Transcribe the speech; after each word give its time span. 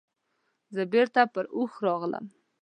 زه 0.75 0.81
بیرته 0.91 1.21
پر 1.33 1.45
هوښ 1.55 1.73
راغلم. 1.85 2.25